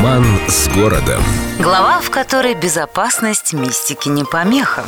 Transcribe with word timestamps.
Роман 0.00 0.24
с 0.48 0.66
городом. 0.68 1.22
Глава, 1.58 2.00
в 2.00 2.08
которой 2.08 2.54
безопасность 2.54 3.52
мистики 3.52 4.08
не 4.08 4.24
помеха. 4.24 4.84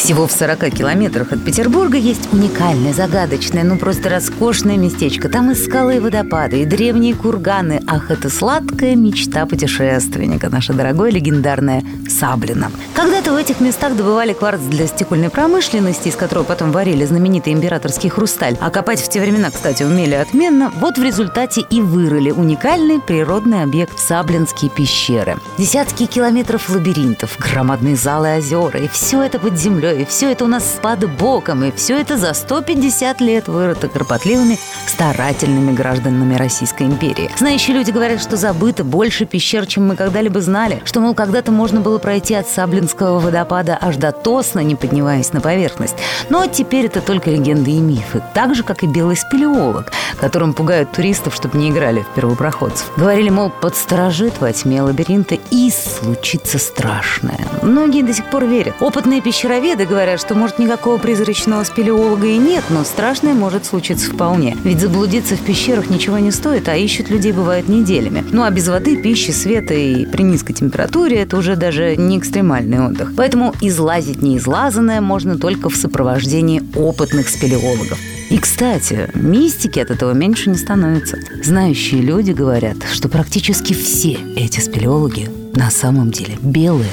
Всего 0.00 0.26
в 0.26 0.32
40 0.32 0.70
километрах 0.70 1.30
от 1.30 1.44
Петербурга 1.44 1.98
есть 1.98 2.32
уникальное, 2.32 2.94
загадочное, 2.94 3.64
ну 3.64 3.76
просто 3.76 4.08
роскошное 4.08 4.78
местечко. 4.78 5.28
Там 5.28 5.50
и 5.50 5.54
скалы, 5.54 5.96
и 5.96 5.98
водопады, 5.98 6.62
и 6.62 6.64
древние 6.64 7.14
курганы. 7.14 7.82
Ах, 7.86 8.10
это 8.10 8.30
сладкая 8.30 8.96
мечта 8.96 9.44
путешественника, 9.44 10.48
наша 10.48 10.72
дорогая 10.72 11.10
легендарная 11.10 11.84
Саблина. 12.08 12.72
Когда-то 12.94 13.34
в 13.34 13.36
этих 13.36 13.60
местах 13.60 13.94
добывали 13.94 14.32
кварц 14.32 14.62
для 14.62 14.86
стекольной 14.86 15.28
промышленности, 15.28 16.08
из 16.08 16.16
которого 16.16 16.44
потом 16.44 16.72
варили 16.72 17.04
знаменитый 17.04 17.52
императорский 17.52 18.08
хрусталь. 18.08 18.56
А 18.58 18.70
копать 18.70 19.02
в 19.02 19.08
те 19.10 19.20
времена, 19.20 19.50
кстати, 19.50 19.82
умели 19.82 20.14
отменно. 20.14 20.72
Вот 20.80 20.96
в 20.96 21.02
результате 21.02 21.60
и 21.60 21.82
вырыли 21.82 22.30
уникальный 22.30 23.00
природный 23.00 23.62
объект 23.62 23.98
Саблинские 23.98 24.70
пещеры. 24.70 25.36
Десятки 25.58 26.06
километров 26.06 26.70
лабиринтов, 26.70 27.36
громадные 27.38 27.96
залы 27.96 28.38
озера, 28.38 28.80
и 28.80 28.88
все 28.88 29.22
это 29.22 29.38
под 29.38 29.58
землей 29.58 29.89
и 29.92 30.04
все 30.04 30.32
это 30.32 30.44
у 30.44 30.48
нас 30.48 30.64
спад 30.64 31.00
боком, 31.18 31.64
и 31.64 31.72
все 31.72 32.00
это 32.00 32.16
за 32.16 32.34
150 32.34 33.20
лет 33.20 33.48
вырыто 33.48 33.88
кропотливыми, 33.88 34.58
старательными 34.86 35.72
гражданами 35.72 36.34
Российской 36.34 36.84
империи. 36.84 37.30
Знающие 37.38 37.76
люди 37.76 37.90
говорят, 37.90 38.20
что 38.20 38.36
забыто 38.36 38.84
больше 38.84 39.24
пещер, 39.24 39.66
чем 39.66 39.88
мы 39.88 39.96
когда-либо 39.96 40.40
знали, 40.40 40.82
что, 40.84 41.00
мол, 41.00 41.14
когда-то 41.14 41.52
можно 41.52 41.80
было 41.80 41.98
пройти 41.98 42.34
от 42.34 42.48
Саблинского 42.48 43.18
водопада 43.18 43.78
аж 43.80 43.96
до 43.96 44.12
Тосна, 44.12 44.60
не 44.60 44.76
поднимаясь 44.76 45.32
на 45.32 45.40
поверхность. 45.40 45.96
Но 46.28 46.46
теперь 46.46 46.86
это 46.86 47.00
только 47.00 47.30
легенды 47.30 47.70
и 47.72 47.78
мифы, 47.78 48.22
так 48.34 48.54
же, 48.54 48.62
как 48.62 48.82
и 48.82 48.86
белый 48.86 49.16
спелеолог, 49.16 49.92
которым 50.18 50.54
пугают 50.54 50.92
туристов, 50.92 51.34
чтобы 51.34 51.58
не 51.58 51.70
играли 51.70 52.02
в 52.02 52.14
первопроходцев. 52.14 52.90
Говорили, 52.96 53.30
мол, 53.30 53.50
подсторожит 53.50 54.40
во 54.40 54.52
тьме 54.52 54.82
лабиринта 54.82 55.36
и 55.50 55.70
случится 55.70 56.58
страшное. 56.58 57.40
Многие 57.62 58.02
до 58.02 58.12
сих 58.12 58.26
пор 58.26 58.44
верят. 58.44 58.74
Опытные 58.80 59.20
пещероведы 59.20 59.79
Веды 59.80 59.92
говорят, 59.92 60.20
что, 60.20 60.34
может, 60.34 60.58
никакого 60.58 60.98
призрачного 60.98 61.64
спелеолога 61.64 62.26
и 62.26 62.36
нет, 62.36 62.64
но 62.68 62.84
страшное 62.84 63.32
может 63.32 63.64
случиться 63.64 64.10
вполне. 64.10 64.54
Ведь 64.62 64.78
заблудиться 64.78 65.36
в 65.36 65.40
пещерах 65.40 65.88
ничего 65.88 66.18
не 66.18 66.32
стоит, 66.32 66.68
а 66.68 66.76
ищут 66.76 67.08
людей 67.08 67.32
бывает 67.32 67.66
неделями. 67.66 68.22
Ну 68.30 68.42
а 68.42 68.50
без 68.50 68.68
воды, 68.68 68.98
пищи, 68.98 69.30
света 69.30 69.72
и 69.72 70.04
при 70.04 70.22
низкой 70.22 70.52
температуре 70.52 71.22
это 71.22 71.38
уже 71.38 71.56
даже 71.56 71.96
не 71.96 72.18
экстремальный 72.18 72.88
отдых. 72.88 73.14
Поэтому 73.16 73.54
излазить 73.62 74.20
неизлазанное 74.20 75.00
можно 75.00 75.38
только 75.38 75.70
в 75.70 75.76
сопровождении 75.76 76.62
опытных 76.76 77.30
спелеологов. 77.30 77.98
И, 78.28 78.36
кстати, 78.36 79.08
мистики 79.14 79.78
от 79.78 79.90
этого 79.90 80.12
меньше 80.12 80.50
не 80.50 80.58
становится. 80.58 81.16
Знающие 81.42 82.02
люди 82.02 82.32
говорят, 82.32 82.76
что 82.92 83.08
практически 83.08 83.72
все 83.72 84.18
эти 84.36 84.60
спелеологи 84.60 85.30
на 85.54 85.70
самом 85.70 86.10
деле 86.10 86.36
белые. 86.42 86.90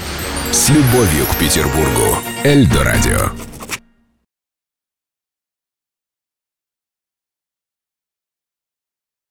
С 0.57 0.69
любовью 0.69 1.27
к 1.27 1.35
Петербургу. 1.37 2.17
Эльдо 2.43 2.83
радио. 2.83 3.29